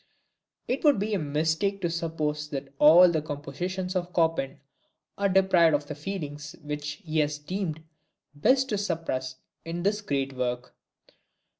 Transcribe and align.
It 0.67 0.83
would 0.83 0.97
be 0.97 1.13
a 1.13 1.19
mistake 1.19 1.79
to 1.81 1.89
suppose 1.91 2.49
that 2.49 2.73
all 2.79 3.07
the 3.07 3.21
compositions 3.21 3.95
of 3.95 4.11
Chopin 4.15 4.59
are 5.15 5.29
deprived 5.29 5.75
of 5.75 5.85
the 5.85 5.93
feelings 5.93 6.55
which 6.63 6.93
he 7.05 7.19
has 7.19 7.37
deemed 7.37 7.83
best 8.33 8.67
to 8.69 8.79
suppress 8.79 9.35
in 9.63 9.83
this 9.83 10.01
great 10.01 10.33
work. 10.33 10.73